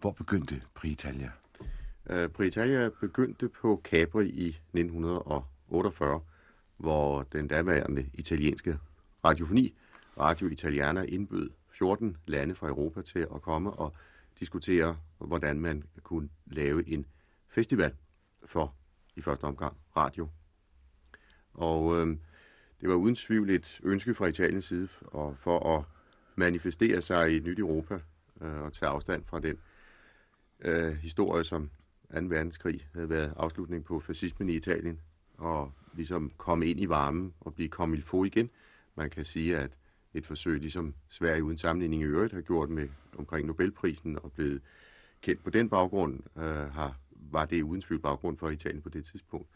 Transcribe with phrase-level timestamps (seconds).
[0.00, 1.30] Hvor begyndte Britalia?
[2.40, 2.86] Italia?
[2.86, 6.20] Uh, begyndte på Capri i 1948,
[6.76, 8.78] hvor den daværende italienske
[9.24, 9.74] radiofoni,
[10.18, 13.92] Radio Italiana, indbød 14 lande fra Europa til at komme og
[14.40, 17.06] diskutere, hvordan man kunne lave en
[17.48, 17.94] festival
[18.44, 18.74] for
[19.16, 20.28] i første omgang radio.
[21.54, 22.16] Og øh,
[22.80, 25.84] det var uden tvivl et ønske fra Italiens side og for at
[26.34, 28.00] manifestere sig i et nyt Europa
[28.40, 29.58] øh, og tage afstand fra den
[30.64, 31.70] øh, historie, som
[32.14, 32.20] 2.
[32.20, 35.00] verdenskrig havde været afslutning på fascismen i Italien,
[35.38, 38.50] og ligesom komme ind i varmen og blive kommet få igen.
[38.94, 39.70] Man kan sige, at
[40.14, 44.62] et forsøg, ligesom Sverige uden sammenligning i øvrigt har gjort med omkring Nobelprisen og blevet
[45.22, 49.04] kendt på den baggrund, øh, har, var det uden tvivl baggrund for Italien på det
[49.04, 49.48] tidspunkt,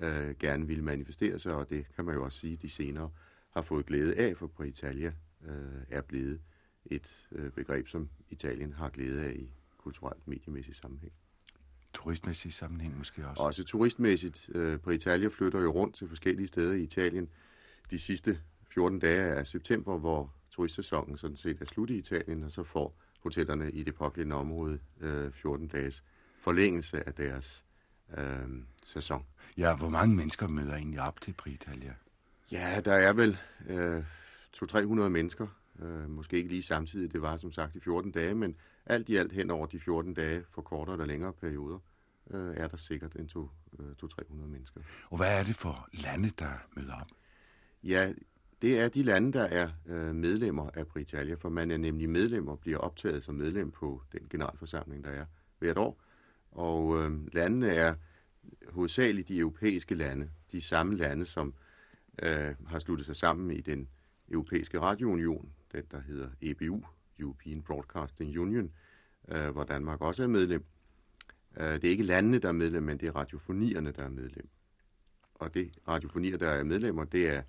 [0.00, 3.10] øh, gerne ville manifestere sig, og det kan man jo også sige, de senere
[3.50, 5.12] har fået glæde af, for på Italia
[5.46, 6.40] øh, er blevet
[6.86, 9.50] et øh, begreb, som Italien har glæde af i
[9.86, 11.12] kulturelt mediemæssig sammenhæng.
[11.94, 13.42] Turistmæssig sammenhæng måske også?
[13.42, 14.50] Også turistmæssigt.
[14.54, 17.28] Øh, på Italia flytter jo rundt til forskellige steder i Italien
[17.90, 22.50] de sidste 14 dage af september, hvor turistsæsonen sådan set er slut i Italien, og
[22.50, 26.04] så får hotellerne i det pågældende område øh, 14 dages
[26.40, 27.64] forlængelse af deres
[28.18, 28.48] øh,
[28.84, 29.26] sæson.
[29.56, 31.94] Ja, hvor mange mennesker møder egentlig op til Pri Italia?
[32.52, 33.38] Ja, der er vel
[33.68, 34.04] øh,
[34.56, 35.46] 200-300 mennesker.
[35.82, 39.16] Øh, måske ikke lige samtidig, det var som sagt i 14 dage, men alt i
[39.16, 41.78] alt hen over de 14 dage for kortere eller længere perioder,
[42.30, 44.80] øh, er der sikkert en 200-300 mennesker.
[45.10, 47.08] Og hvad er det for lande, der møder op?
[47.82, 48.12] Ja,
[48.62, 52.48] det er de lande, der er øh, medlemmer af Britalia, for man er nemlig medlem
[52.48, 55.24] og bliver optaget som medlem på den generalforsamling, der er
[55.58, 56.00] hvert år.
[56.50, 57.94] Og øh, landene er
[58.68, 61.54] hovedsageligt de europæiske lande, de samme lande, som
[62.22, 63.88] øh, har sluttet sig sammen i den
[64.28, 66.82] europæiske radiounion, den der hedder EBU,
[67.18, 68.72] European Broadcasting Union,
[69.28, 70.64] øh, hvor Danmark også er medlem.
[71.56, 74.48] Øh, det er ikke landene, der er medlem, men det er radiofonierne, der er medlem.
[75.34, 77.42] Og det radiofonier, der er medlemmer, det er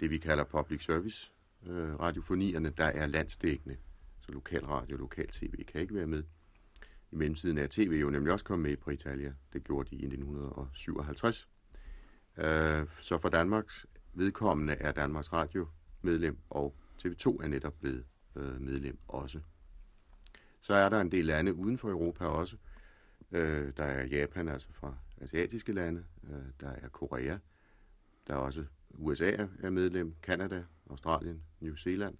[0.00, 1.32] det, vi kalder public service
[1.66, 3.76] øh, radiofonierne, der er landsdækkende.
[4.20, 6.22] Så lokal radio, lokal tv kan ikke være med.
[7.10, 9.34] I mellemtiden er tv jo nemlig også kommet med på Italia.
[9.52, 11.48] Det gjorde de i 1957.
[12.38, 15.68] Øh, så for Danmarks vedkommende er Danmarks Radio
[16.02, 18.04] medlem, og TV2 er netop blevet
[18.36, 19.40] øh, medlem også.
[20.60, 22.56] Så er der en del lande uden for Europa også.
[23.32, 26.04] Øh, der er Japan, altså fra asiatiske lande.
[26.24, 27.38] Øh, der er Korea.
[28.26, 32.18] Der er også USA er medlem, Kanada, Australien, New Zealand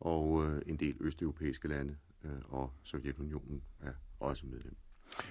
[0.00, 4.76] og øh, en del østeuropæiske lande øh, og Sovjetunionen er også medlem.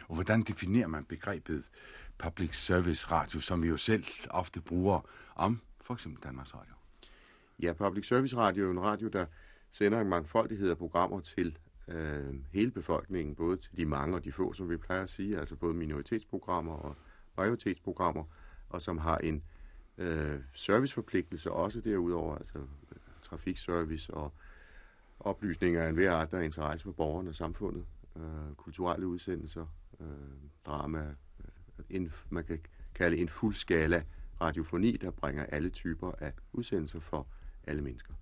[0.07, 1.69] Og hvordan definerer man begrebet
[2.17, 5.01] public service radio, som vi jo selv ofte bruger
[5.35, 6.76] om for eksempel Danmarks Radio?
[7.62, 9.25] Ja, public service radio er en radio, der
[9.69, 11.57] sender en mangfoldighed af programmer til
[11.88, 15.38] øh, hele befolkningen, både til de mange og de få, som vi plejer at sige,
[15.38, 16.95] altså både minoritetsprogrammer og
[17.38, 18.23] majoritetsprogrammer,
[18.69, 19.44] og som har en
[19.97, 24.34] øh, serviceforpligtelse også derudover, altså øh, trafikservice og
[25.19, 27.85] oplysninger af enhver art, der er interesse for borgerne og samfundet,
[28.16, 29.66] øh, kulturelle udsendelser,
[30.00, 30.07] øh,
[30.66, 32.59] drama, øh, en, man kan
[32.95, 34.03] kalde en fuld skala
[34.41, 37.28] radiofoni, der bringer alle typer af udsendelser for
[37.67, 38.13] alle mennesker.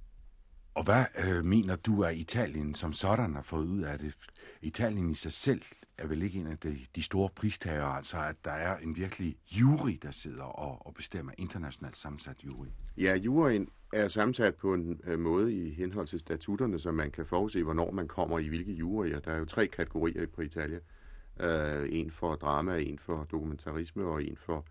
[0.74, 4.18] Og hvad øh, mener du, at Italien som sådan har fået ud af det?
[4.62, 5.62] Italien i sig selv
[5.98, 9.38] er vel ikke en af de, de store pristager, altså at der er en virkelig
[9.52, 12.68] jury, der sidder og, og bestemmer internationalt sammensat jury.
[12.98, 17.26] Ja, juryen er sammensat på en øh, måde i henhold til statutterne, så man kan
[17.26, 19.20] forudse, hvornår man kommer i hvilke juryer.
[19.20, 20.82] Der er jo tre kategorier på Italien.
[21.40, 24.66] Øh, en for drama, en for dokumentarisme og en for,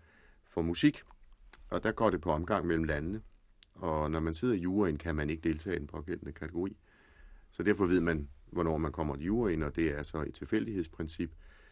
[0.49, 1.01] for musik.
[1.69, 3.21] Og der går det på omgang mellem landene.
[3.75, 6.77] Og når man sidder i juryen, kan man ikke deltage i den pågældende kategori.
[7.51, 11.31] Så derfor ved man, hvornår man kommer i juryen, og det er så et tilfældighedsprincip,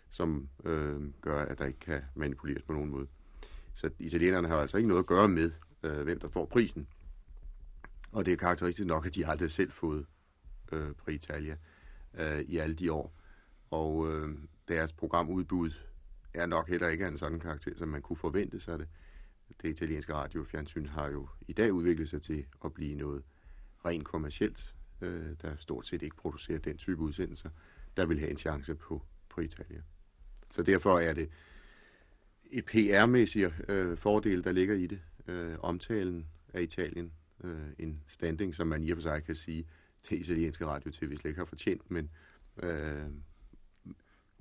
[0.09, 3.08] som øh, gør, at der ikke kan manipuleres på nogen måde.
[3.74, 5.52] Så italienerne har altså ikke noget at gøre med,
[5.84, 6.88] øh, hvem der får prisen.
[8.12, 10.06] Og det er karakteristisk nok, at de aldrig selv fået
[10.72, 11.58] øh, Pri Italia
[12.13, 13.13] øh, i alle de år.
[13.72, 14.38] Og øh,
[14.68, 15.72] deres programudbud
[16.33, 18.88] er nok heller ikke af en sådan karakter, som man kunne forvente sig det
[19.62, 23.24] det italienske radiofjernsyn har jo i dag udviklet sig til at blive noget
[23.86, 27.50] rent kommercielt, øh, der stort set ikke producerer den type udsendelser,
[27.98, 29.84] der vil have en chance på, på Italien.
[30.51, 31.30] Så derfor er det
[32.51, 35.01] et PR-mæssigt øh, fordel, der ligger i det.
[35.28, 37.13] Øh, omtalen af Italien,
[37.44, 39.68] øh, en standing, som man i og for sig kan sige,
[40.10, 42.10] det italienske radio-tv slet ikke har fortjent, men,
[42.63, 43.06] øh,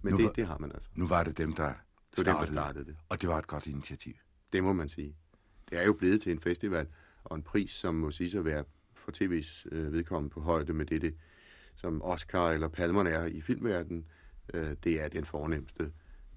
[0.03, 0.89] men det, det har man altså.
[0.95, 1.75] Nu var det dem, der,
[2.17, 2.97] det var dem, der startede det.
[3.09, 4.15] Og det var et godt initiativ.
[4.53, 5.17] Det må man sige.
[5.71, 6.87] Det er jo blevet til en festival,
[7.25, 8.65] og en pris, som må sige at være
[8.95, 11.15] for tv's øh, vedkommende på højde med det, det,
[11.75, 14.07] som Oscar eller Palmerne er i filmverdenen.
[14.55, 15.93] øh, det er den fornemmeste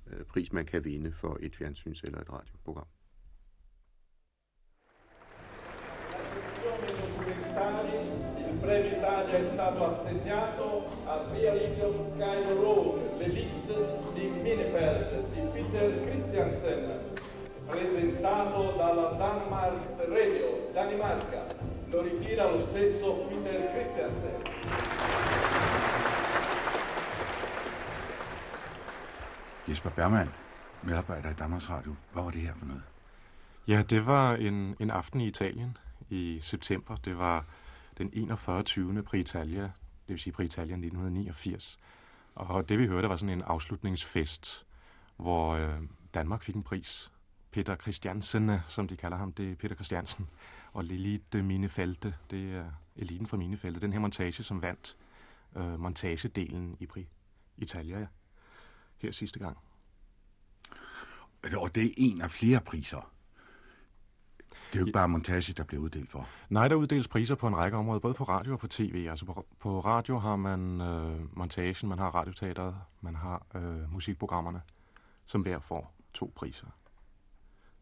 [0.08, 2.88] øh, pris, man kan vinde for et fjernsyns- eller et radioprogram.
[8.38, 10.68] Il premio Italia è stato assegnato
[11.06, 13.78] a Via Legion Sky Road, l'Elite
[14.16, 17.05] di Minifeld di Peter Christiansen,
[17.75, 21.42] presentato dalla Danmarks Radio, Danimarca.
[21.92, 24.36] Lo ritira lo stesso Peter Christiansen.
[29.68, 30.30] Jesper Bergman,
[30.83, 31.95] medarbejder i Danmarks Radio.
[32.13, 32.83] Hvad var det her for noget?
[33.68, 35.77] Ja, det var en, en aften i Italien
[36.10, 36.95] i september.
[36.95, 37.45] Det var
[37.98, 38.63] den 41.
[38.63, 39.04] 20.
[39.04, 39.72] Pri Italia, det
[40.07, 41.80] vil sige Pri Italia 1989.
[42.36, 44.66] Og det vi hørte var sådan en afslutningsfest,
[45.18, 45.80] hvor øh,
[46.13, 47.12] Danmark fik en pris.
[47.56, 50.30] Peter Christiansen, som de kalder ham, det er Peter Christiansen.
[50.74, 53.81] Og Lilith Minefelte, det er eliten fra Minefelte.
[53.81, 54.98] Den her montage, som vandt
[55.57, 57.07] øh, montagedelen i Pri
[57.57, 58.07] Italia
[58.98, 59.57] her sidste gang.
[61.57, 63.12] Og det er en af flere priser.
[64.50, 66.28] Det er jo ikke bare montage, der bliver uddelt for.
[66.50, 69.08] Nej, der uddeles priser på en række områder, både på radio og på tv.
[69.10, 74.62] Altså på, på radio har man øh, montagen, man har radioteateret, man har øh, musikprogrammerne,
[75.25, 76.68] som hver får to priser.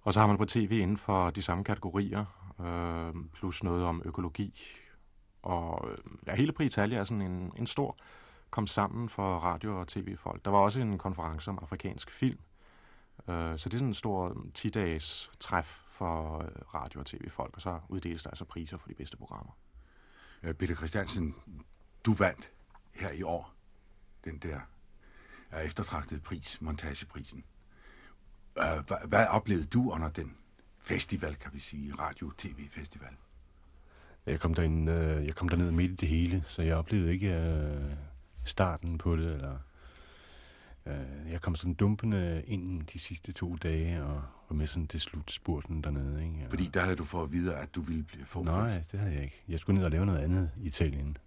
[0.03, 2.25] Og så har man på tv inden for de samme kategorier,
[2.59, 4.61] øh, plus noget om økologi.
[5.43, 5.97] Og øh,
[6.27, 7.97] ja, hele Pri Italia er sådan en, en stor
[8.49, 10.45] kom sammen for radio- og tv-folk.
[10.45, 12.39] Der var også en konference om afrikansk film,
[13.29, 17.55] øh, så det er sådan en stor øh, 10-dages træf for øh, radio- og tv-folk,
[17.55, 19.57] og så uddeles der altså priser for de bedste programmer.
[20.43, 21.35] Øh, Peter Christiansen,
[22.05, 22.51] du vandt
[22.91, 23.53] her i år
[24.25, 24.59] den der
[25.63, 27.43] eftertragtede pris, montageprisen.
[28.57, 30.33] Øh, hvad, hvad oplevede du under den
[30.79, 33.13] festival, kan vi sige, radio-tv-festival?
[34.25, 37.33] Jeg kom, derind, øh, jeg kom derned midt i det hele, så jeg oplevede ikke
[37.33, 37.93] øh,
[38.43, 39.57] starten på det, eller
[40.85, 45.01] øh, jeg kom sådan dumpende ind de sidste to dage, og var med sådan til
[45.01, 46.23] slutspurten dernede.
[46.23, 46.43] Ikke?
[46.43, 48.99] Og, Fordi der havde du fået at vide, at du ville blive få Nej, det
[48.99, 49.43] havde jeg ikke.
[49.47, 51.17] Jeg skulle ned og lave noget andet i Italien.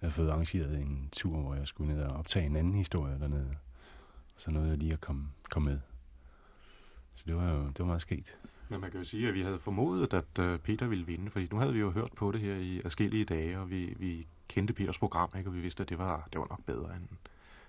[0.00, 3.18] Jeg havde fået arrangeret en tur, hvor jeg skulle ned og optage en anden historie
[3.18, 3.56] dernede.
[4.34, 5.78] Og så nåede jeg lige at komme, komme med.
[7.18, 8.38] Så det var jo det var meget sket.
[8.68, 11.48] Men man kan jo sige, at vi havde formodet, at øh, Peter ville vinde, fordi
[11.50, 14.74] nu havde vi jo hørt på det her i forskellige dage, og vi, vi kendte
[14.74, 15.50] Peters program, ikke?
[15.50, 17.08] og vi vidste, at det var, det var nok bedre end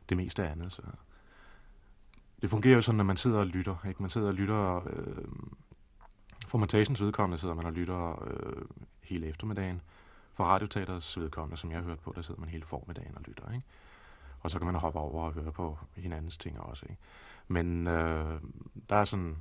[0.09, 0.71] det meste andet.
[0.71, 0.81] Så.
[2.41, 3.75] Det fungerer jo sådan, når man sidder og lytter.
[3.87, 4.01] Ikke?
[4.03, 4.87] Man sidder og lytter...
[4.87, 5.25] Øh,
[6.47, 8.65] for montagens vedkommende sidder man og lytter øh,
[9.01, 9.81] hele eftermiddagen.
[10.33, 13.51] For radioteaterets vedkommende, som jeg har hørt på, der sidder man hele formiddagen og lytter.
[13.53, 13.65] Ikke?
[14.39, 16.85] Og så kan man hoppe over og høre på hinandens ting også.
[16.89, 17.01] Ikke?
[17.51, 18.41] Men øh,
[18.89, 19.37] der er sådan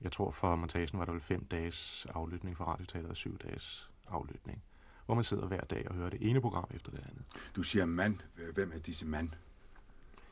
[0.00, 3.90] jeg tror for montagen var der vel fem dages aflytning for radioteateret og syv dages
[4.08, 4.62] aflytning.
[5.06, 7.24] Hvor man sidder hver dag og hører det ene program efter det andet.
[7.56, 8.18] Du siger mand.
[8.54, 9.30] Hvem er disse mand?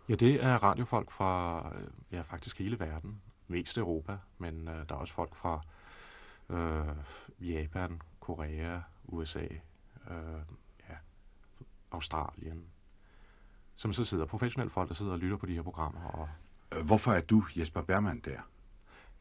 [0.09, 3.21] Ja, det er radiofolk fra øh, ja, faktisk hele verden.
[3.49, 5.61] Mest Europa, men øh, der er også folk fra
[6.51, 6.97] øh,
[7.41, 9.47] Japan, Korea, USA,
[10.11, 10.43] øh,
[10.89, 10.95] ja,
[11.91, 12.65] Australien,
[13.77, 16.01] som så sidder professionelle folk, der sidder og lytter på de her programmer.
[16.01, 16.29] Og
[16.83, 18.41] Hvorfor er du Jesper Bergman der?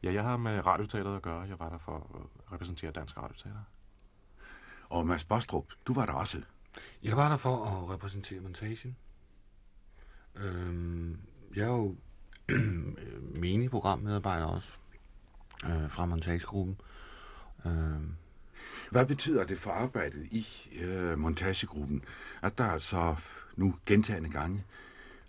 [0.02, 1.40] Ja, jeg har med radioteateret at gøre.
[1.40, 3.62] Jeg var der for at repræsentere Dansk Radioteater.
[4.88, 6.42] Og Mads Bostrup, du var der også.
[7.02, 8.96] Jeg var der for at repræsentere montagen.
[10.34, 11.18] Øhm,
[11.56, 11.96] jeg er jo
[13.40, 14.72] menig programmedarbejder også
[15.64, 16.80] øh, fra montagegruppen.
[17.66, 18.16] Øhm,
[18.90, 20.46] Hvad betyder det for arbejdet i
[20.80, 22.02] øh, montagegruppen,
[22.42, 23.16] at der altså
[23.56, 24.64] nu gentagende gange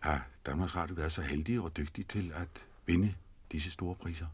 [0.05, 3.13] har Danmarks Radio været så heldig og dygtig til at vinde
[3.51, 4.27] disse store priser?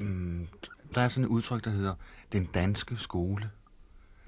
[0.00, 0.48] Mm,
[0.94, 1.94] der er sådan et udtryk, der hedder
[2.32, 3.50] den danske skole.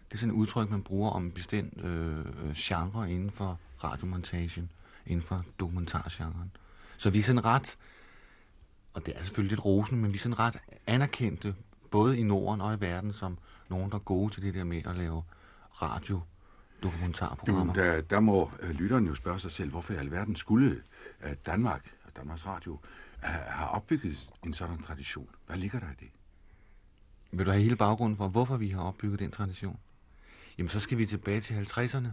[0.08, 3.60] Det er sådan et udtryk, man bruger om en bestemt øh, øh, genre inden for
[3.84, 4.70] radiomontagen,
[5.06, 6.50] inden for dokumentargenren.
[6.96, 7.76] Så vi er sådan ret,
[8.94, 10.56] og det er selvfølgelig lidt rosende, men vi er sådan ret
[10.86, 11.54] anerkendte,
[11.90, 14.82] både i Norden og i verden, som nogen, der er gode til det der med
[14.86, 15.22] at lave
[15.82, 16.20] radio
[16.84, 17.72] dokumentarprogrammer.
[17.72, 20.82] Der, der må øh, lytteren jo spørge sig selv, hvorfor i alverden skulle
[21.24, 22.78] øh, Danmark og Danmarks Radio
[23.24, 25.28] øh, have opbygget en sådan tradition.
[25.46, 26.08] Hvad ligger der i det?
[27.32, 29.78] Vil du have hele baggrunden for, hvorfor vi har opbygget den tradition?
[30.58, 32.08] Jamen, så skal vi tilbage til 50'erne,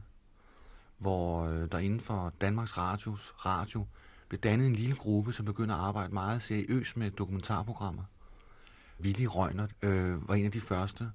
[0.97, 3.85] hvor der inden for Danmarks Radios radio
[4.27, 8.03] blev dannet en lille gruppe, som begynder at arbejde meget seriøst med dokumentarprogrammer.
[9.01, 11.11] Willy Røgner øh, var en af de første,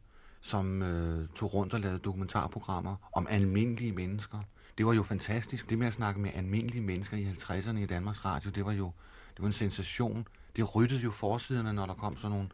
[0.46, 4.38] som øh, tog rundt og lavede dokumentarprogrammer om almindelige mennesker.
[4.78, 5.70] Det var jo fantastisk.
[5.70, 8.92] Det med at snakke med almindelige mennesker i 50'erne i Danmarks Radio, det var jo
[9.34, 10.26] det var en sensation.
[10.56, 12.48] Det ryttede jo forsiderne, når der kom sådan nogle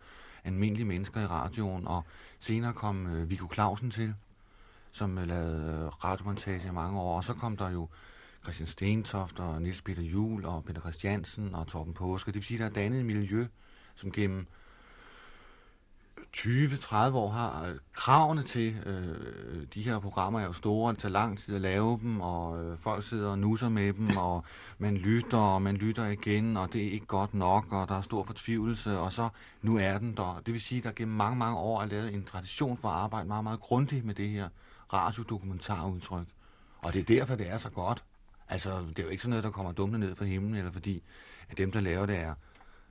[0.45, 2.05] almindelige mennesker i radioen, og
[2.39, 4.15] senere kom øh, Viggo Clausen til,
[4.93, 7.89] som øh, lavede øh, radiomontage i mange år, og så kom der jo
[8.43, 12.29] Christian Stentoft og Niels Peter Juhl og Peter Christiansen og Torben Påske.
[12.29, 13.47] Det vil sige, der er dannet et miljø,
[13.95, 14.47] som gennem
[16.37, 21.13] 20-30 år har øh, kravene til øh, de her programmer er jo store, det tager
[21.13, 24.45] lang tid at lave dem, og øh, folk sidder og nusser med dem, og
[24.79, 28.03] man lytter, og man lytter igen, og det er ikke godt nok, og der er
[28.03, 29.29] stor fortvivlelse, og så
[29.63, 30.43] nu er den der.
[30.47, 32.95] Det vil sige, at der gennem mange, mange år er lavet en tradition for at
[32.95, 34.49] arbejde meget, meget grundigt med det her
[34.93, 36.27] radiodokumentarudtryk.
[36.79, 38.05] Og det er derfor, det er så godt.
[38.49, 41.03] Altså, det er jo ikke sådan noget, der kommer dumt ned fra himlen, eller fordi
[41.49, 42.35] at dem, der laver det, er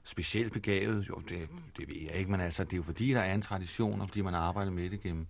[0.03, 1.09] specielt begavet.
[1.09, 3.41] Jo, det, det ved jeg ikke, men altså, det er jo fordi, der er en
[3.41, 5.27] tradition, og fordi man arbejder med det gennem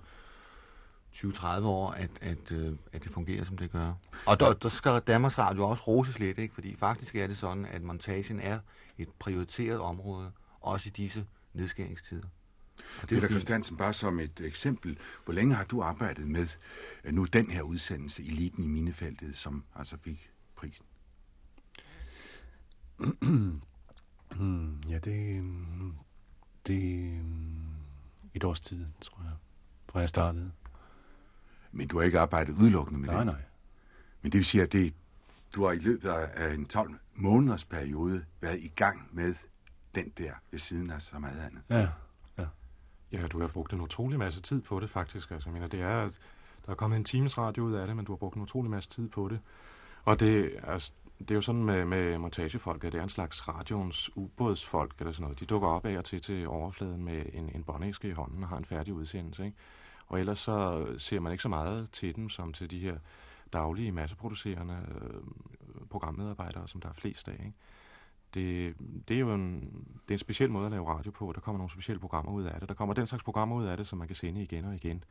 [1.16, 3.94] 20-30 år, at, at, øh, at det fungerer, som det gør.
[4.26, 6.54] Og der, der skal Danmarks Radio også roses lidt, ikke?
[6.54, 8.60] fordi faktisk er det sådan, at montagen er
[8.98, 12.28] et prioriteret område, også i disse nedskæringstider.
[13.02, 16.48] Og det Peter Christiansen, bare som et eksempel, hvor længe har du arbejdet med
[17.04, 20.86] øh, nu den her udsendelse, Eliten i Minefeltet, som altså fik prisen?
[24.36, 25.44] Hmm, ja, det,
[26.68, 27.22] det er
[28.34, 29.34] et års tid, tror jeg,
[29.90, 30.52] fra jeg startede.
[31.72, 33.26] Men du har ikke arbejdet udelukkende med nej, det?
[33.26, 33.44] Nej, nej.
[34.22, 34.94] Men det vil sige, at det,
[35.56, 39.36] du har i løbet af en 12 måneders periode været i gang med
[39.96, 41.62] den der ved siden af så meget andet.
[41.70, 41.88] Ja,
[42.38, 42.48] ja.
[43.12, 45.32] Ja, du har brugt en utrolig masse tid på det, faktisk.
[45.32, 46.10] Altså, jeg mener, det er,
[46.66, 48.72] der er kommet en times radio ud af det, men du har brugt en utrolig
[48.72, 49.40] masse tid på det.
[50.06, 53.48] Og det, altså, det er jo sådan med, med montagefolk, at det er en slags
[53.48, 55.40] radioens ubådsfolk eller sådan noget.
[55.40, 58.50] De dukker op af og til til overfladen med en, en båndæske i hånden og
[58.50, 59.46] har en færdig udsendelse.
[59.46, 59.58] Ikke?
[60.08, 62.98] Og ellers så ser man ikke så meget til dem som til de her
[63.54, 65.22] daglige masseproducerende øh,
[65.90, 67.34] programmedarbejdere, som der er flest af.
[67.34, 67.54] Ikke?
[68.34, 68.76] Det,
[69.08, 69.62] det er jo en,
[70.04, 71.32] det er en speciel måde at lave radio på.
[71.36, 72.70] Der kommer nogle specielle programmer ud af det.
[72.70, 75.04] Der kommer den slags programmer ud af det, som man kan sende igen og igen,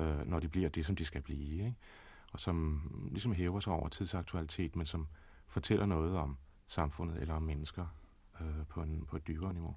[0.00, 1.64] øh, når de bliver det, som de skal blive.
[1.64, 1.74] Ikke?
[2.32, 5.06] Og som ligesom hæver sig over tidsaktualitet, men som
[5.50, 6.36] fortæller noget om
[6.68, 7.86] samfundet eller om mennesker
[8.40, 9.76] øh, på, en, på et dybere niveau.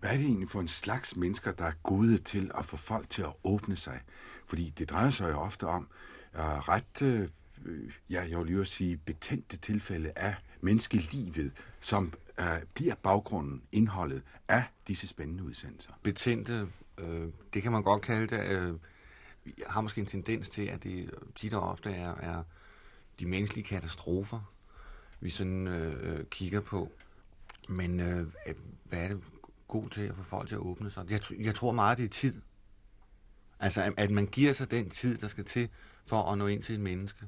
[0.00, 3.10] Hvad er det egentlig for en slags mennesker, der er gode til at få folk
[3.10, 4.00] til at åbne sig?
[4.46, 5.88] Fordi det drejer sig jo ofte om
[6.34, 12.44] uh, ret, uh, ja, jeg vil lige sige, betændte tilfælde af menneskelivet, som uh,
[12.74, 15.92] bliver baggrunden, indholdet af disse spændende udsendelser.
[16.02, 16.68] Betændte,
[16.98, 18.50] øh, det kan man godt kalde det.
[18.50, 18.78] Øh,
[19.58, 22.42] jeg har måske en tendens til, at det tit og ofte er, er
[23.18, 24.53] de menneskelige katastrofer,
[25.24, 26.92] vi sådan øh, øh, kigger på.
[27.68, 28.54] Men øh, øh,
[28.84, 29.20] hvad er det
[29.68, 31.10] god til at få folk til at åbne sig?
[31.10, 32.42] Jeg, jeg tror meget, det er tid.
[33.60, 35.68] Altså, at man giver sig den tid, der skal til
[36.06, 37.26] for at nå ind til et menneske.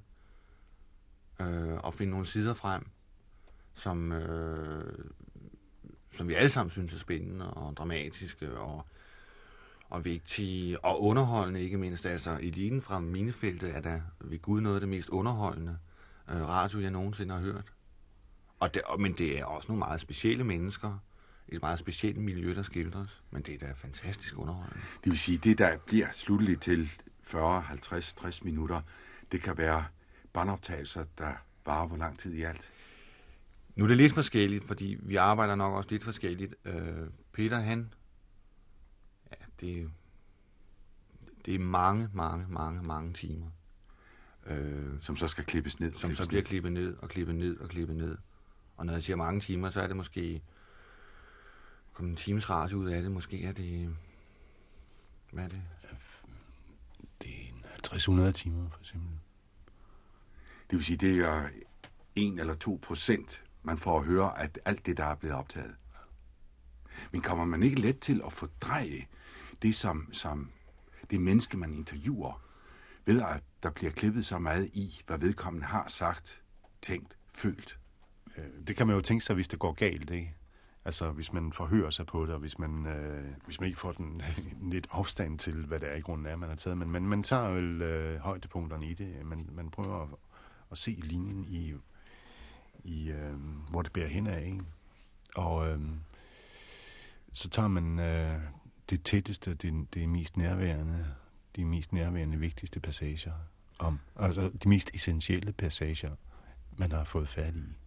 [1.40, 2.86] Øh, og finde nogle sider frem,
[3.74, 5.04] som, øh,
[6.16, 8.86] som vi alle sammen synes er spændende og dramatiske og,
[9.88, 12.06] og vigtige og underholdende, ikke mindst.
[12.06, 15.78] Altså, eliten fra minefeltet er da ved Gud noget af det mest underholdende
[16.30, 17.75] øh, radio, jeg nogensinde har hørt.
[18.60, 20.98] Og det, men det er også nogle meget specielle mennesker,
[21.48, 24.82] et meget specielt miljø, der skildres, men det er da fantastisk underholdende.
[25.04, 26.90] Det vil sige, det der bliver slutteligt til
[27.22, 28.80] 40, 50, 60 minutter,
[29.32, 29.84] det kan være
[30.32, 31.32] båndoptagelser, der
[31.66, 32.72] varer hvor lang tid i alt?
[33.76, 36.54] Nu er det lidt forskelligt, fordi vi arbejder nok også lidt forskelligt.
[36.64, 37.94] Øh, Peter, han,
[39.30, 39.90] ja, det,
[41.46, 43.46] det er mange, mange, mange, mange timer.
[44.46, 45.94] Øh, som så skal klippes ned.
[45.94, 48.16] Som så bliver klippet ned og klippet ned og klippet ned.
[48.76, 50.42] Og når jeg siger mange timer, så er det måske...
[51.92, 53.12] Kom en times radio ud af det.
[53.12, 53.96] Måske er det...
[55.32, 55.62] Hvad er det?
[57.22, 57.30] Det
[57.64, 59.10] er 50-100 timer, for eksempel.
[60.70, 61.48] Det vil sige, det er
[62.16, 65.76] 1 eller 2 procent, man får at høre, at alt det, der er blevet optaget.
[67.12, 69.06] Men kommer man ikke let til at fordreje
[69.62, 70.52] det, som, som
[71.10, 72.42] det menneske, man interviewer,
[73.04, 76.42] ved at der bliver klippet så meget i, hvad vedkommende har sagt,
[76.82, 77.78] tænkt, følt?
[78.36, 80.34] Øh, det kan man jo tænke sig, hvis det går galt, ikke?
[80.84, 83.92] Altså, hvis man forhører sig på det, og hvis man, øh, hvis man ikke får
[83.92, 84.22] den
[84.72, 86.78] lidt afstand til, hvad det er i grunden er, man har taget.
[86.78, 89.26] Men man, man tager vel øh, højdepunkterne i det.
[89.26, 90.08] Man, man prøver at,
[90.70, 91.74] at se linjen i,
[92.84, 93.34] i øh,
[93.70, 94.60] hvor det bærer hen af, ikke?
[95.34, 95.80] Og øh,
[97.32, 98.40] så tager man øh,
[98.90, 101.06] det tætteste, det, det mest nærværende,
[101.56, 103.32] de mest nærværende, vigtigste passager,
[103.78, 106.16] om, altså de mest essentielle passager,
[106.76, 107.85] man har fået fat i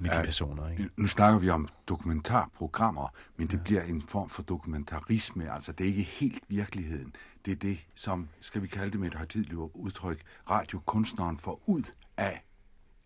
[0.00, 0.68] med de personer.
[0.68, 0.90] Ikke?
[0.96, 3.62] Nu snakker vi om dokumentarprogrammer, men det ja.
[3.62, 5.52] bliver en form for dokumentarisme.
[5.52, 7.14] Altså, det er ikke helt virkeligheden.
[7.44, 11.82] Det er det, som, skal vi kalde det med et højtidligt udtryk, radiokunstneren får ud
[12.16, 12.44] af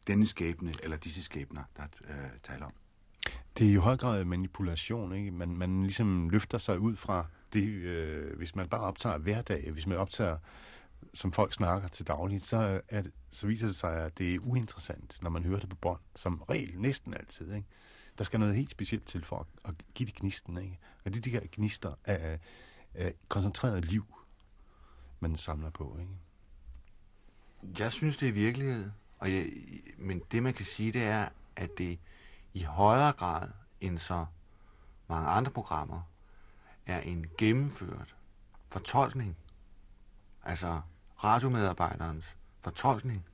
[0.07, 2.73] denne skæbne, eller disse skæbner, der øh, taler om.
[3.59, 5.15] Det er i høj grad manipulation.
[5.15, 5.31] Ikke?
[5.31, 9.87] Man, man ligesom løfter sig ud fra det, øh, hvis man bare optager hverdag, hvis
[9.87, 10.37] man optager
[11.15, 14.35] som folk snakker til dagligt, så, øh, er det, så viser det sig, at det
[14.35, 17.55] er uinteressant, når man hører det på bånd, som regel, næsten altid.
[17.55, 17.69] Ikke?
[18.19, 20.59] Der skal noget helt specielt til for at, at give det gnisten.
[20.59, 20.79] Ikke?
[21.05, 22.41] Og det de her gnister af,
[22.95, 24.15] af koncentreret liv,
[25.21, 25.99] man samler på.
[26.01, 26.13] Ikke?
[27.79, 28.91] Jeg synes, det er virkelighed.
[29.19, 29.51] Og jeg,
[29.99, 31.99] men det, man kan sige, det er, at det
[32.55, 33.49] i højere grad
[33.81, 34.27] end så
[35.09, 36.03] mange andre programmer
[36.87, 38.17] er en gennemført
[38.69, 39.37] fortolkning,
[40.43, 40.81] altså
[41.25, 43.25] radiomedarbejderens fortolkning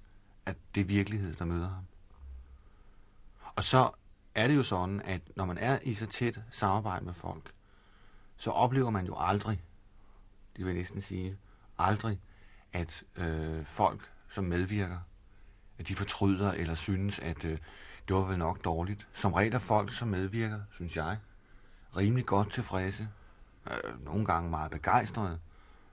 [0.47, 1.85] af det virkelighed, der møder ham.
[3.57, 3.91] Og så
[4.35, 7.53] er det jo sådan, at når man er i så tæt samarbejde med folk,
[8.37, 9.63] så oplever man jo aldrig,
[10.57, 11.37] det vil jeg næsten sige,
[11.79, 12.21] aldrig,
[12.73, 14.99] at øh, folk, som medvirker,
[15.79, 17.59] at de fortryder eller synes, at øh,
[18.09, 19.09] det var vel nok dårligt.
[19.13, 21.19] Som regel er folk, som medvirker, synes jeg,
[21.97, 23.09] rimelig godt tilfredse.
[23.71, 25.41] Øh, nogle gange meget begejstrede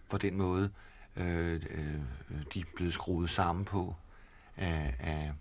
[0.08, 0.72] for den måde,
[1.18, 2.02] øh, øh,
[2.54, 3.96] de er blevet skruet sammen på
[4.58, 5.34] af, af,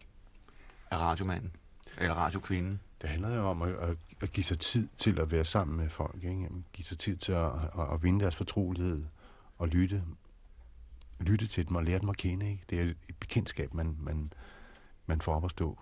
[0.90, 1.52] af radiomanden,
[1.98, 2.80] eller radiokvinden.
[3.02, 5.88] Det handler jo om at, at, at give sig tid til at være sammen med
[5.88, 6.24] folk.
[6.24, 6.48] Ikke?
[6.72, 9.04] Give sig tid til at, at, at vinde deres fortrolighed
[9.58, 10.02] og lytte,
[11.20, 12.50] lytte til dem og lære dem at kende.
[12.50, 12.64] Ikke?
[12.70, 14.32] Det er et bekendtskab, man, man,
[15.06, 15.78] man får op at stå.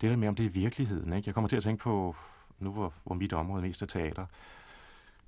[0.00, 1.12] Det der med, om det er virkeligheden.
[1.12, 1.28] Ikke?
[1.28, 2.16] Jeg kommer til at tænke på,
[2.58, 4.26] nu hvor, hvor mit område mest er teater,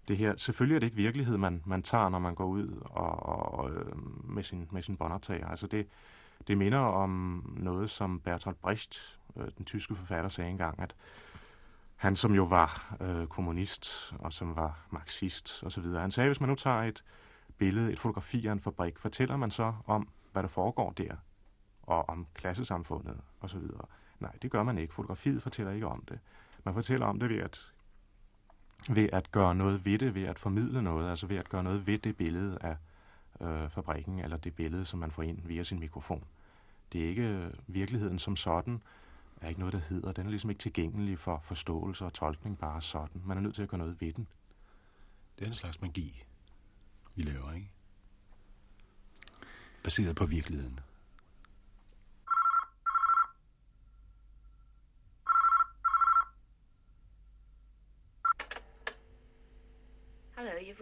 [0.08, 3.26] det her, selvfølgelig er det ikke virkelighed, man, man tager, når man går ud og,
[3.26, 5.48] og, og øh, med, sin, med sin båndoptager.
[5.48, 5.86] Altså det,
[6.48, 10.94] det minder om noget, som Bertolt Brecht, øh, den tyske forfatter, sagde engang, at
[11.96, 16.40] han som jo var øh, kommunist, og som var marxist osv., han sagde, at hvis
[16.40, 17.04] man nu tager et
[17.58, 21.16] billede, et fotografi af en fabrik, fortæller man så om, hvad der foregår der,
[21.82, 23.62] og om klassesamfundet osv.
[24.20, 24.94] Nej, det gør man ikke.
[24.94, 26.18] Fotografiet fortæller ikke om det.
[26.64, 27.71] Man fortæller om det ved at,
[28.88, 31.86] ved at gøre noget ved det, ved at formidle noget, altså ved at gøre noget
[31.86, 32.76] ved det billede af
[33.40, 36.24] øh, fabrikken, eller det billede, som man får ind via sin mikrofon.
[36.92, 38.82] Det er ikke øh, virkeligheden som sådan,
[39.40, 40.12] er ikke noget, der hedder.
[40.12, 43.22] Den er ligesom ikke tilgængelig for forståelse og tolkning bare sådan.
[43.24, 44.26] Man er nødt til at gøre noget ved den.
[45.38, 46.24] Det er en slags magi,
[47.14, 47.70] vi laver, ikke?
[49.82, 50.80] Baseret på virkeligheden.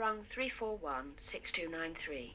[0.01, 2.35] Rung 341 6293.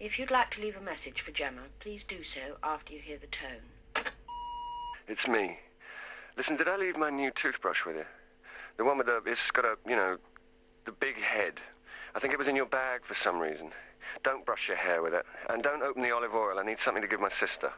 [0.00, 3.18] If you'd like to leave a message for Gemma, please do so after you hear
[3.18, 4.06] the tone.
[5.06, 5.58] It's me.
[6.38, 8.06] Listen, did I leave my new toothbrush with you?
[8.78, 10.16] The one with the, it's got a, you know,
[10.86, 11.60] the big head.
[12.14, 13.72] I think it was in your bag for some reason.
[14.24, 15.26] Don't brush your hair with it.
[15.50, 16.58] And don't open the olive oil.
[16.58, 17.72] I need something to give my sister.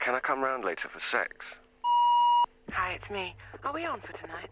[0.00, 1.46] Can I come round later for sex?
[2.72, 3.34] Hi, it's me.
[3.64, 4.50] Are we on for tonight?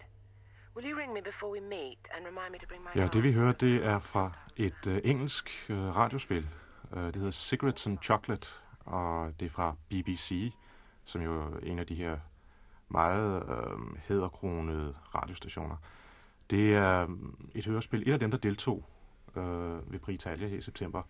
[0.77, 3.23] Will you ring me before we meet and remind me to bring my Ja, det
[3.23, 6.49] vi hører, det er fra et øh, engelsk øh, radiospil.
[6.97, 8.49] Øh, det hedder Cigarettes and Chocolate,
[8.85, 10.53] og det er fra BBC,
[11.05, 12.19] som jo er en af de her
[12.89, 15.77] meget øh, hæderkronede radiostationer.
[16.51, 17.09] Det er øh,
[17.55, 18.85] et hørespil, et af dem, der deltog
[19.37, 21.03] øh, ved Prix Italia her i september.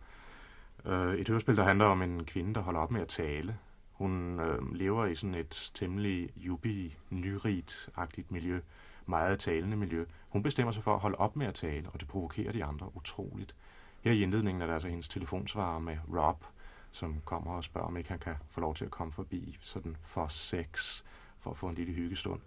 [0.85, 3.59] Øh, et hørespil, der handler om en kvinde, der holder op med at tale.
[3.93, 8.61] Hun øh, lever i sådan et temmelig jubi, nyrigt-agtigt miljø,
[9.07, 10.05] meget talende miljø.
[10.29, 12.97] Hun bestemmer sig for at holde op med at tale, og det provokerer de andre
[12.97, 13.55] utroligt.
[14.01, 16.45] Her i indledningen er der altså hendes telefonsvarer med Rob,
[16.91, 19.97] som kommer og spørger, om ikke han kan få lov til at komme forbi sådan
[20.03, 21.03] for sex,
[21.39, 22.41] for at få en lille hyggestund.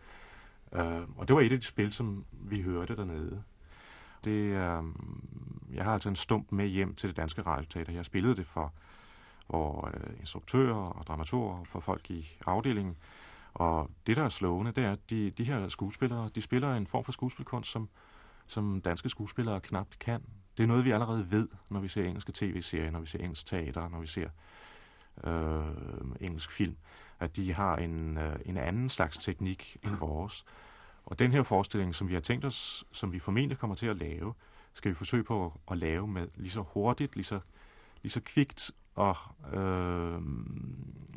[0.71, 3.43] Uh, og det var et af de spil, som vi hørte dernede.
[4.23, 4.85] Det, uh,
[5.73, 7.93] jeg har altså en stump med hjem til det danske radioteater.
[7.93, 8.73] Jeg spillede det for
[9.47, 12.97] hvor uh, instruktører og dramaturger, for folk i afdelingen.
[13.57, 16.87] Og det, der er slående, det er, at de, de her skuespillere, de spiller en
[16.87, 17.89] form for skuespilkunst, som,
[18.47, 20.23] som danske skuespillere knapt kan.
[20.57, 23.45] Det er noget, vi allerede ved, når vi ser engelske tv-serier, når vi ser engelsk
[23.45, 24.29] teater, når vi ser
[25.23, 25.65] øh,
[26.21, 26.77] engelsk film,
[27.19, 30.45] at de har en, øh, en anden slags teknik end vores.
[31.05, 33.97] Og den her forestilling, som vi har tænkt os, som vi formentlig kommer til at
[33.97, 34.33] lave,
[34.73, 37.39] skal vi forsøge på at lave med lige så hurtigt, lige så,
[38.01, 39.15] lige så kvikt og
[39.53, 40.21] øh,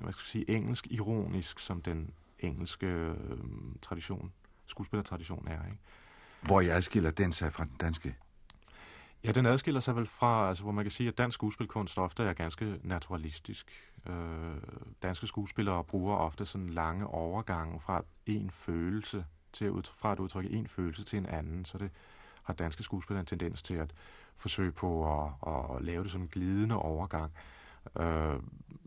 [0.03, 3.39] hvad skal jeg sige, engelsk ironisk, som den engelske øh,
[3.83, 4.33] tradition,
[4.67, 5.65] skuespillertradition er.
[5.67, 5.79] Ikke?
[6.43, 8.17] Hvor jeg adskiller den sig fra den danske.
[9.25, 12.23] Ja, den adskiller sig vel fra, altså, hvor man kan sige, at dansk skuespilkunst ofte
[12.23, 13.73] er ganske naturalistisk.
[14.07, 14.15] Øh,
[15.03, 20.19] danske skuespillere bruger ofte sådan lange overgange fra en følelse til at ud, fra at
[20.19, 21.91] udtrykke en følelse til en anden, så det
[22.43, 23.93] har danske skuespillere en tendens til at
[24.37, 25.31] forsøge på at,
[25.77, 27.33] at lave det som en glidende overgang.
[27.37, 27.60] Øh,
[28.01, 28.41] Øh,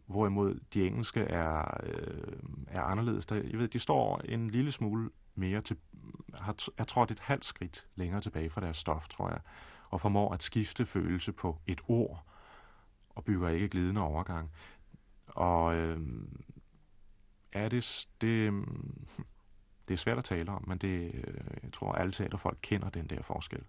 [0.05, 2.33] hvorimod de engelske er, øh,
[2.67, 3.25] er anderledes.
[3.25, 5.77] Der, jeg ved, de står en lille smule mere til,
[6.33, 9.39] har, jeg er et halvt skridt længere tilbage fra deres stof, tror jeg,
[9.89, 12.25] og formår at skifte følelse på et ord,
[13.09, 14.51] og bygger ikke glidende overgang.
[15.27, 15.99] Og øh,
[17.51, 18.53] er det, det,
[19.87, 23.07] det er svært at tale om, men det, øh, jeg tror, alle teaterfolk kender den
[23.07, 23.63] der forskel.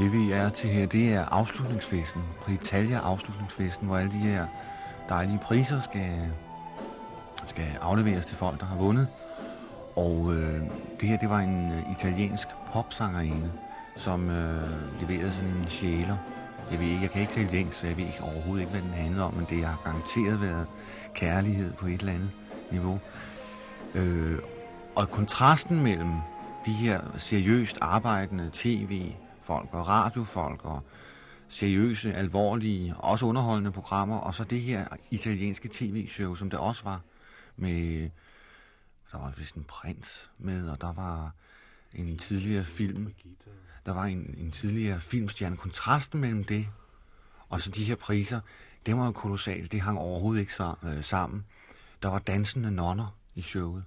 [0.00, 2.22] Det vi er til her, det er afslutningsfesten.
[2.40, 4.46] Pritalia afslutningsfesten, hvor alle de her
[5.08, 6.30] dejlige priser skal,
[7.46, 9.08] skal afleveres til folk, der har vundet.
[9.96, 10.60] Og øh,
[11.00, 13.52] det her, det var en øh, italiensk popsangerinde,
[13.96, 16.16] som øh, leverede sådan en sjæler.
[16.70, 18.82] Jeg ved ikke, jeg kan ikke tale længst, så jeg ved ikke overhovedet ikke, hvad
[18.82, 20.66] den handler om, men det har garanteret været
[21.14, 22.30] kærlighed på et eller andet
[22.70, 22.98] niveau.
[23.94, 24.38] Øh,
[24.94, 26.14] og kontrasten mellem
[26.66, 28.50] de her seriøst arbejdende
[29.42, 30.82] folk og radiofolk og
[31.48, 37.00] seriøse, alvorlige, også underholdende programmer, og så det her italienske tv-show, som det også var,
[37.56, 38.10] med,
[39.12, 41.34] der var vist en prins med, og der var
[41.94, 43.14] en tidligere film,
[43.86, 45.56] der var en, en tidligere filmstjerne.
[45.56, 46.68] Kontrasten mellem det
[47.50, 48.40] og så de her priser,
[48.86, 49.72] det var jo kolossalt.
[49.72, 51.44] Det hang overhovedet ikke så, øh, sammen.
[52.02, 53.84] Der var dansende nonner i showet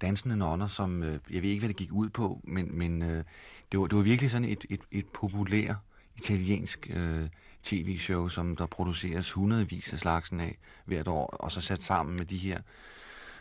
[0.00, 3.24] dansende nonner, som, øh, jeg ved ikke, hvad det gik ud på, men, men øh,
[3.72, 5.74] det, var, det var virkelig sådan et, et, et populær
[6.16, 7.28] italiensk øh,
[7.62, 12.26] tv-show, som der produceres hundredvis af slagsen af hvert år, og så sat sammen med
[12.26, 12.60] de her...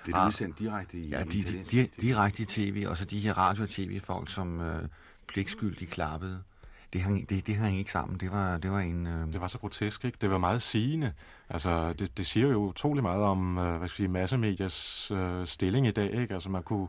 [0.06, 3.20] Det er udsendt direkte i Ja, de, de, de, direkte i tv, og så de
[3.20, 4.88] her radio- og tv-folk, som øh,
[5.28, 6.44] pligtskyldigt klappede.
[6.94, 8.20] Det hang, det, det hang ikke sammen.
[8.20, 9.08] Det var, det var en...
[9.08, 10.18] Øh, Det var så grotesk, ikke?
[10.22, 11.14] Det var meget sigende.
[11.50, 15.48] Altså, det, det siger jo utrolig meget om, øh, hvad skal vi sige, massemediers øh,
[15.48, 16.34] stilling i dag, ikke?
[16.34, 16.88] Altså, man kunne...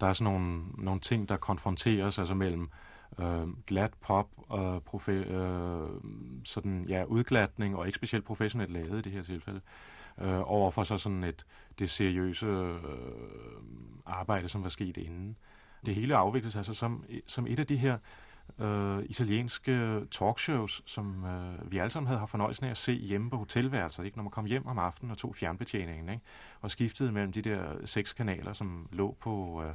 [0.00, 2.68] Der er sådan nogle, nogle ting, der konfronteres, altså mellem
[3.18, 5.88] øh, glat pop og profe, øh,
[6.44, 9.60] sådan, ja, udglatning og ikke specielt professionelt lavet i det her tilfælde,
[10.20, 11.44] øh, overfor så sådan et,
[11.78, 12.74] det seriøse øh,
[14.06, 15.36] arbejde, som var sket inden.
[15.86, 17.98] Det hele afvikles altså som, som et af de her
[18.58, 23.30] øh, italienske talkshows, som øh, vi alle sammen havde haft fornøjelsen af at se hjemme
[23.30, 24.18] på hotelværelset, ikke?
[24.18, 26.22] når man kom hjem om aftenen og tog fjernbetjeningen, ikke?
[26.60, 29.74] og skiftede mellem de der seks kanaler, som lå på øh,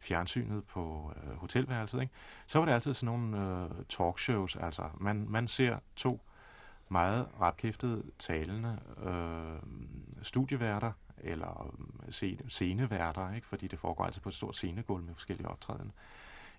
[0.00, 2.00] fjernsynet på øh, hotelværelset.
[2.00, 2.12] Ikke?
[2.46, 6.20] Så var det altid sådan nogle øh, talkshows, altså man, man ser to
[6.88, 9.70] meget rapkæftede talende øh,
[10.22, 11.74] studieværter, eller
[12.06, 13.46] øh, scene- sceneværter, ikke?
[13.46, 15.92] fordi det foregår altså på et stort scenegulv med forskellige optræden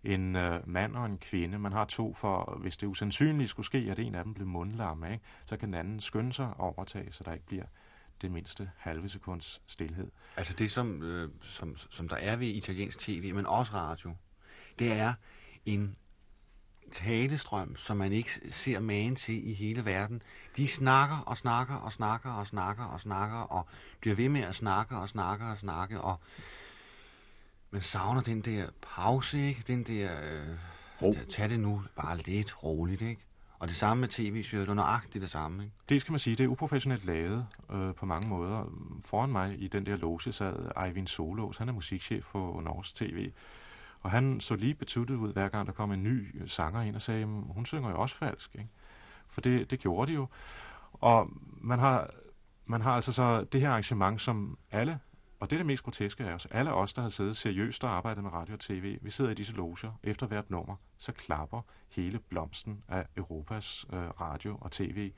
[0.04, 1.60] en øh, mand og en kvinde.
[1.60, 5.04] Man har to for, hvis det usandsynligt skulle ske, at en af dem blev mundlam,
[5.04, 5.24] ikke?
[5.46, 7.66] så kan den anden skynde sig at overtage, så der ikke bliver
[8.22, 10.12] det mindste halve sekunds stillhed.
[10.38, 14.16] Altså det, som, øh, som, som der er ved italiensk tv, men også radio,
[14.80, 15.14] det er
[15.66, 15.96] en
[16.92, 20.22] talestrøm, som man ikke ser magen til i hele verden.
[20.58, 23.68] De snakker og snakker og snakker og snakker og snakker og
[24.00, 26.20] bliver ved med at snakke og snakke og snakke og
[27.72, 29.64] man savner den der pause, ikke?
[29.68, 30.12] Den der...
[30.24, 30.48] Øh,
[31.14, 33.26] tag- tag det nu bare lidt roligt, ikke?
[33.60, 35.76] Og det samme med tv-showet, det er nøjagtigt det samme, ikke?
[35.90, 38.66] Det skal man sige, det er uprofessionelt lavet øh, på mange måder.
[39.06, 43.32] Foran mig i den der loge sad Eivind Solos, han er musikchef på Norsk TV.
[44.02, 47.02] Og han så lige betuttet ud, hver gang der kom en ny sanger ind og
[47.02, 48.70] sagde, "Men hun synger jo også falsk, ikke?
[49.28, 50.28] For det, det gjorde de jo.
[50.94, 51.30] Og
[51.62, 52.10] man har,
[52.66, 55.00] man har altså så det her arrangement, som alle,
[55.40, 57.90] og det der det mest groteske af os, alle os, der har siddet seriøst og
[57.90, 61.62] arbejdet med radio og tv, vi sidder i disse loger, efter hvert nummer, så klapper
[61.90, 65.12] hele blomsten af Europas øh, radio og tv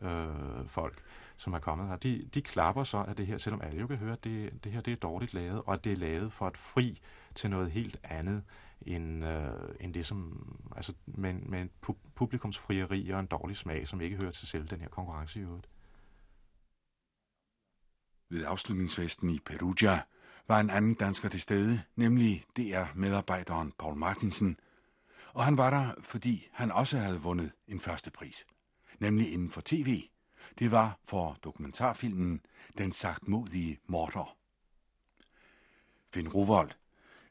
[0.00, 1.02] øh, folk,
[1.36, 1.96] som er kommet her.
[1.96, 4.72] De, de klapper så af det her, selvom alle jo kan høre, at det, det
[4.72, 7.00] her det er dårligt lavet, og at det er lavet for at fri
[7.34, 8.42] til noget helt andet,
[8.82, 13.88] end, øh, end det som, altså med, med en pu- publikumsfrieri og en dårlig smag,
[13.88, 15.68] som ikke hører til selv den her konkurrence i øvrigt.
[18.28, 20.02] Ved afslutningsfesten i Perugia
[20.48, 24.58] var en anden dansker til stede, nemlig DR-medarbejderen Paul Martinsen.
[25.32, 28.46] Og han var der, fordi han også havde vundet en første pris,
[28.98, 30.02] nemlig inden for tv.
[30.58, 32.40] det var for dokumentarfilmen
[32.78, 34.36] Den sagtmodige morder.
[36.12, 36.70] Finn Rovold,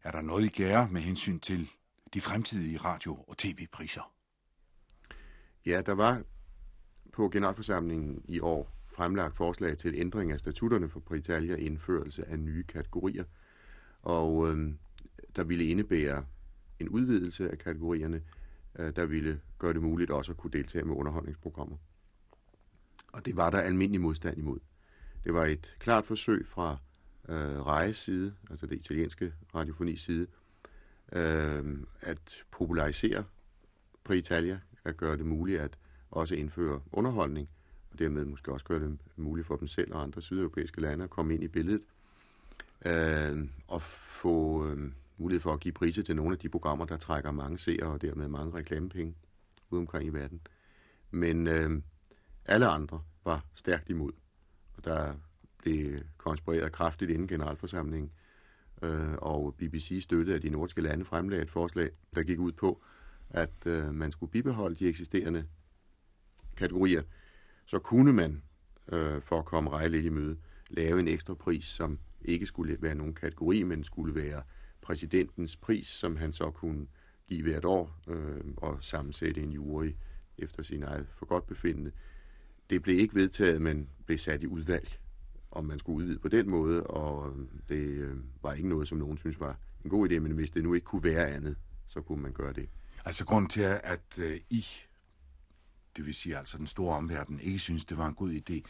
[0.03, 1.69] er der noget i gære med hensyn til
[2.13, 4.11] de fremtidige radio- og tv-priser?
[5.65, 6.23] Ja, der var
[7.13, 12.39] på generalforsamlingen i år fremlagt forslag til ændring af statutterne for Britalia og indførelse af
[12.39, 13.23] nye kategorier.
[14.01, 14.73] Og øh,
[15.35, 16.25] der ville indebære
[16.79, 18.21] en udvidelse af kategorierne,
[18.79, 21.77] øh, der ville gøre det muligt også at kunne deltage med underholdningsprogrammer.
[23.13, 24.59] Og det var der almindelig modstand imod.
[25.23, 26.77] Det var et klart forsøg fra
[27.29, 30.27] øh, Rejes side, altså det italienske radiofonis side,
[31.13, 33.23] øh, at popularisere
[34.03, 35.77] på Italia, at gøre det muligt at
[36.11, 37.49] også indføre underholdning,
[37.95, 41.09] og dermed måske også gøre det muligt for dem selv og andre sydeuropæiske lande at
[41.09, 41.81] komme ind i billedet,
[42.85, 46.97] øh, og få øh, mulighed for at give priser til nogle af de programmer, der
[46.97, 49.15] trækker mange seere og dermed mange reklamepenge
[49.69, 50.41] ud omkring i verden.
[51.11, 51.81] Men øh,
[52.45, 54.11] alle andre var stærkt imod,
[54.77, 55.15] og der
[55.57, 58.11] blev konspireret kraftigt inden generalforsamlingen,
[58.81, 62.81] øh, og BBC støttede, at de nordiske lande fremlagde et forslag, der gik ud på,
[63.29, 65.45] at øh, man skulle bibeholde de eksisterende
[66.57, 67.03] kategorier,
[67.65, 68.41] så kunne man,
[68.91, 70.37] øh, for at komme Rejle i møde,
[70.69, 74.43] lave en ekstra pris, som ikke skulle være nogen kategori, men skulle være
[74.81, 76.87] præsidentens pris, som han så kunne
[77.27, 79.91] give hvert år øh, og sammensætte en jury
[80.37, 81.91] efter sin eget for godt befindende.
[82.69, 84.99] Det blev ikke vedtaget, men blev sat i udvalg,
[85.51, 87.35] om man skulle udvide på den måde, og
[87.69, 90.63] det øh, var ikke noget, som nogen synes var en god idé, men hvis det
[90.63, 92.69] nu ikke kunne være andet, så kunne man gøre det.
[93.05, 94.65] Altså grund til, at øh, I,
[95.97, 98.61] det vil sige altså den store omverden, ikke synes, det var en god idé,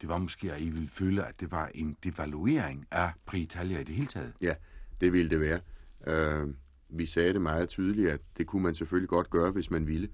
[0.00, 3.84] det var måske, at I ville føle, at det var en devaluering af Pritalia i
[3.84, 4.32] det hele taget.
[4.40, 4.54] Ja,
[5.00, 5.60] det ville det være.
[6.06, 6.54] Øh,
[6.88, 10.08] vi sagde det meget tydeligt, at det kunne man selvfølgelig godt gøre, hvis man ville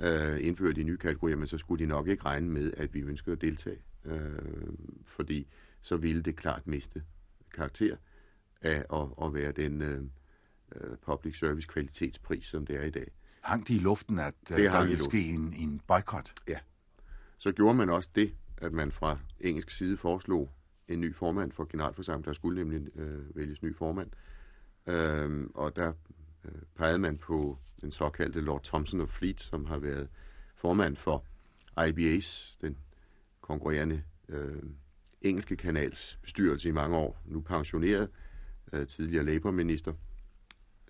[0.00, 3.00] øh, indføre de nye kategorier, men så skulle de nok ikke regne med, at vi
[3.00, 4.32] ønskede at deltage, øh,
[5.04, 5.46] fordi
[5.80, 7.02] så ville det klart miste
[7.54, 7.96] karakter
[8.62, 10.02] af at, at være den øh,
[10.76, 13.10] øh public service kvalitetspris, som det er i dag.
[13.44, 16.32] Hang det i luften, at øh, Det der ville ske en, en boykot?
[16.48, 16.58] Ja.
[17.38, 20.50] Så gjorde man også det, at man fra engelsk side foreslog
[20.88, 22.24] en ny formand for generalforsamlingen.
[22.24, 24.10] Der skulle nemlig øh, vælges ny formand.
[24.86, 25.92] Øhm, og der
[26.44, 30.08] øh, pegede man på den såkaldte Lord Thompson of Fleet, som har været
[30.56, 31.24] formand for
[31.80, 32.76] IBA's, den
[33.40, 34.62] konkurrerende øh,
[35.22, 37.22] engelske kanals bestyrelse i mange år.
[37.24, 38.08] Nu pensioneret,
[38.72, 39.92] øh, tidligere Labour-minister,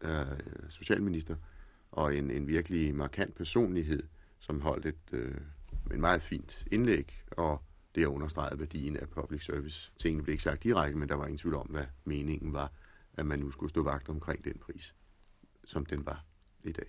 [0.02, 0.26] øh,
[0.68, 1.36] socialminister,
[1.94, 4.02] og en, en virkelig markant personlighed,
[4.38, 5.34] som holdt et øh,
[5.92, 7.62] en meget fint indlæg, og
[7.94, 9.92] det har understreget værdien af public service.
[9.96, 12.72] Tingene blev ikke sagt direkte, men der var ingen tvivl om, hvad meningen var,
[13.14, 14.94] at man nu skulle stå vagt omkring den pris,
[15.64, 16.24] som den var
[16.64, 16.86] i dag.